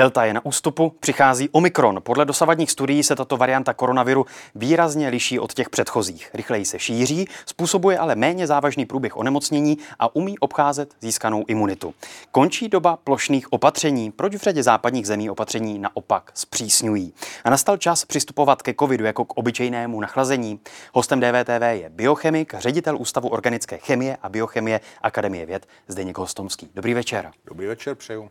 [0.00, 2.00] Delta je na ústupu, přichází Omikron.
[2.02, 6.30] Podle dosavadních studií se tato varianta koronaviru výrazně liší od těch předchozích.
[6.34, 11.94] Rychleji se šíří, způsobuje ale méně závažný průběh onemocnění a umí obcházet získanou imunitu.
[12.30, 14.10] Končí doba plošných opatření.
[14.10, 17.12] Proč v řadě západních zemí opatření naopak zpřísňují?
[17.44, 20.60] A nastal čas přistupovat ke covidu jako k obyčejnému nachlazení.
[20.94, 26.70] Hostem DVTV je biochemik, ředitel Ústavu organické chemie a biochemie Akademie věd Zdeněk Hostomský.
[26.74, 27.30] Dobrý večer.
[27.46, 28.30] Dobrý večer, přeju.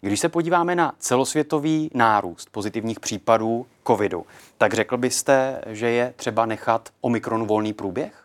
[0.00, 4.26] Když se podíváme na celosvětový nárůst pozitivních případů covidu,
[4.58, 8.24] tak řekl byste, že je třeba nechat Omikronu volný průběh?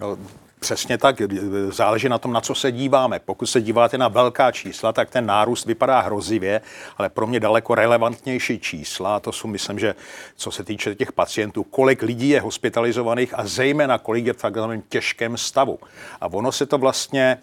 [0.00, 0.18] No,
[0.60, 1.22] Přesně tak,
[1.68, 3.18] záleží na tom, na co se díváme.
[3.18, 6.60] Pokud se díváte na velká čísla, tak ten nárůst vypadá hrozivě,
[6.98, 9.94] ale pro mě daleko relevantnější čísla, a to jsou, myslím, že
[10.36, 14.82] co se týče těch pacientů, kolik lidí je hospitalizovaných a zejména kolik je v takzvaném
[14.88, 15.78] těžkém stavu.
[16.20, 17.38] A ono se to vlastně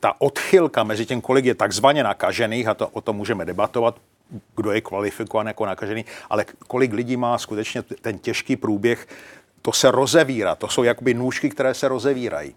[0.00, 3.96] ta odchylka mezi tím, kolik je takzvaně nakažených, a to, o tom můžeme debatovat,
[4.56, 9.06] kdo je kvalifikován jako nakažený, ale kolik lidí má skutečně ten těžký průběh,
[9.62, 10.54] to se rozevírá.
[10.54, 12.54] To jsou jakoby nůžky, které se rozevírají.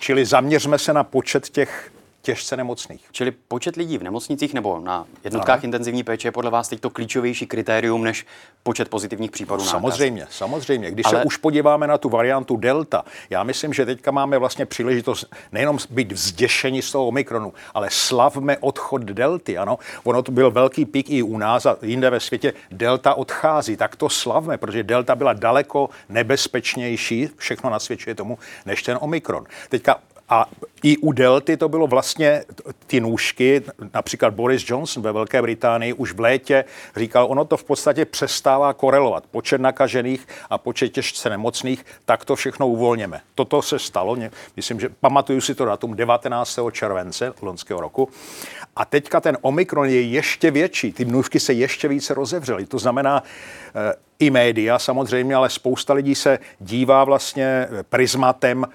[0.00, 1.92] Čili zaměřme se na počet těch
[2.22, 3.04] těžce nemocných.
[3.12, 5.64] Čili počet lidí v nemocnicích nebo na jednotkách ano.
[5.64, 8.26] intenzivní péče je podle vás teď to klíčovější kritérium než
[8.62, 10.36] počet pozitivních případů Samozřejmě, nákaz.
[10.36, 10.90] samozřejmě.
[10.90, 11.18] Když Ale...
[11.18, 15.78] se už podíváme na tu variantu Delta, já myslím, že teďka máme vlastně příležitost nejenom
[15.90, 19.58] být vzděšeni z toho Omikronu, ale slavme odchod Delty.
[19.58, 22.52] Ano, ono to byl velký pik i u nás a jinde ve světě.
[22.70, 28.98] Delta odchází, tak to slavme, protože Delta byla daleko nebezpečnější, všechno nasvědčuje tomu, než ten
[29.00, 29.44] Omikron.
[29.68, 30.00] Teďka
[30.32, 30.46] a
[30.82, 32.44] i u Delty to bylo vlastně
[32.86, 33.62] ty nůžky,
[33.94, 36.64] například Boris Johnson ve Velké Británii už v létě
[36.96, 39.24] říkal, ono to v podstatě přestává korelovat.
[39.30, 43.20] Počet nakažených a počet těžce nemocných, tak to všechno uvolněme.
[43.34, 44.16] Toto se stalo,
[44.56, 46.58] myslím, že pamatuju si to datum 19.
[46.72, 48.08] července loňského roku.
[48.76, 52.66] A teďka ten Omikron je ještě větší, ty nůžky se ještě více rozevřely.
[52.66, 53.22] To znamená,
[53.74, 58.66] e, i média samozřejmě, ale spousta lidí se dívá vlastně prismatem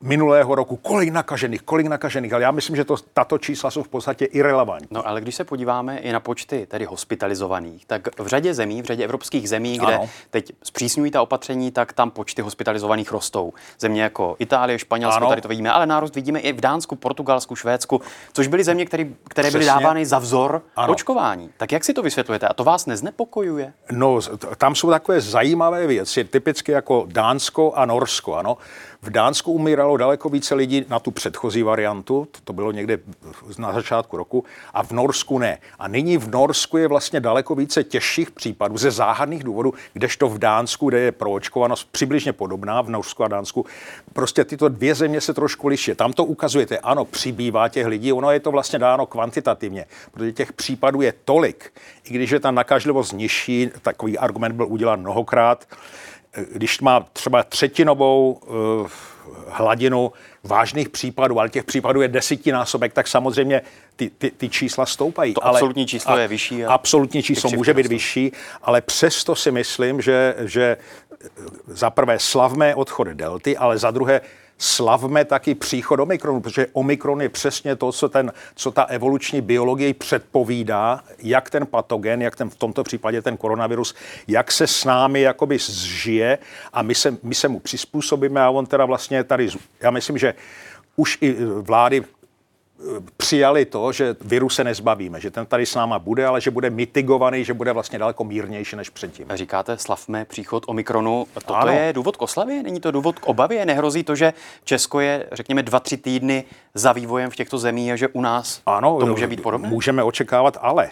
[0.00, 3.88] minulého roku, kolik nakažených, kolik nakažených, ale já myslím, že to, tato čísla jsou v
[3.88, 4.88] podstatě irrelevantní.
[4.90, 8.84] No ale když se podíváme i na počty tedy hospitalizovaných, tak v řadě zemí, v
[8.84, 10.08] řadě evropských zemí, kde ano.
[10.30, 13.52] teď zpřísňují ta opatření, tak tam počty hospitalizovaných rostou.
[13.78, 15.28] Země jako Itálie, Španělsko, ano.
[15.28, 18.00] tady to vidíme, ale nárůst vidíme i v Dánsku, Portugalsku, Švédsku,
[18.32, 20.92] což byly země, které, které byly dávány za vzor ano.
[20.92, 21.50] očkování.
[21.56, 22.48] Tak jak si to vysvětlujete?
[22.48, 23.72] A to vás neznepokojuje?
[23.92, 24.20] No,
[24.58, 28.56] tam jsou takové zajímavé věci, typicky jako Dánsko a Norsko, ano.
[29.02, 32.98] V Dánsku umíralo daleko více lidí na tu předchozí variantu, to bylo někde
[33.58, 34.44] na začátku roku,
[34.74, 35.58] a v Norsku ne.
[35.78, 40.38] A nyní v Norsku je vlastně daleko více těžších případů ze záhadných důvodů, kdežto v
[40.38, 43.66] Dánsku, kde je proočkovanost přibližně podobná, v Norsku a Dánsku,
[44.12, 45.94] prostě tyto dvě země se trošku liší.
[45.94, 50.52] Tam to ukazujete, ano, přibývá těch lidí, ono je to vlastně dáno kvantitativně, protože těch
[50.52, 51.72] případů je tolik,
[52.04, 55.66] i když je ta nakažlivost nižší, takový argument byl udělán mnohokrát,
[56.52, 58.88] když má třeba třetinovou uh,
[59.48, 60.12] hladinu
[60.44, 63.62] vážných případů, ale těch případů je desetinásobek, tak samozřejmě
[63.96, 65.34] ty, ty, ty čísla stoupají.
[65.34, 66.64] To ale absolutní číslo a, je vyšší.
[66.64, 68.32] A absolutní číslo může být vyšší,
[68.62, 70.76] ale přesto si myslím, že, že
[71.66, 74.20] za prvé slavme odchod delty, ale za druhé
[74.58, 79.94] slavme taky příchod Omikronu, protože Omikron je přesně to, co, ten, co ta evoluční biologie
[79.94, 83.94] předpovídá, jak ten patogen, jak ten v tomto případě ten koronavirus,
[84.28, 86.38] jak se s námi jakoby zžije
[86.72, 89.48] a my se, my se mu přizpůsobíme a on teda vlastně tady,
[89.80, 90.34] já myslím, že
[90.96, 92.04] už i vlády
[93.16, 96.70] přijali to, že viru se nezbavíme, že ten tady s náma bude, ale že bude
[96.70, 99.26] mitigovaný, že bude vlastně daleko mírnější než předtím.
[99.34, 101.26] Říkáte, slavme příchod Omikronu.
[101.34, 101.72] Toto ano.
[101.72, 102.62] je důvod k oslavě?
[102.62, 103.66] Není to důvod k obavě?
[103.66, 104.32] Nehrozí to, že
[104.64, 106.44] Česko je, řekněme, dva, tři týdny
[106.74, 109.68] za vývojem v těchto zemích a že u nás ano, to může být podobné?
[109.68, 110.90] Můžeme očekávat, ale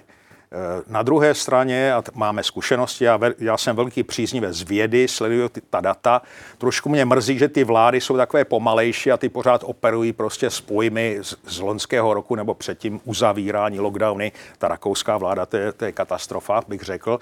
[0.87, 5.61] na druhé straně, a máme zkušenosti, já, já jsem velký příznivec z vědy, sleduju ty,
[5.61, 6.23] ta data,
[6.59, 10.60] trošku mě mrzí, že ty vlády jsou takové pomalejší a ty pořád operují prostě s
[10.60, 14.33] pojmy z, z loňského roku nebo předtím uzavírání, lockdowny.
[14.59, 17.19] Ta rakouská vláda, to je, to je katastrofa, bych řekl.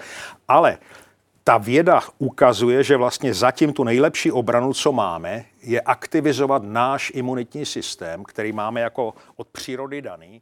[0.47, 0.77] Ale
[1.43, 7.65] ta věda ukazuje, že vlastně zatím tu nejlepší obranu, co máme, je aktivizovat náš imunitní
[7.65, 10.41] systém, který máme jako od přírody daný.